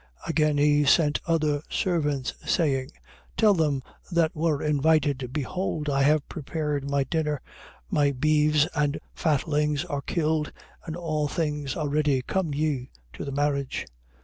[0.23, 0.29] 22:4.
[0.31, 2.89] Again he sent other servants, saying:
[3.37, 7.39] Tell them that were invited, Behold, I have prepared my dinner:
[7.91, 10.51] my beeves and fatlings are killed,
[10.87, 12.23] and all things are ready.
[12.23, 13.85] Come ye to the marriage.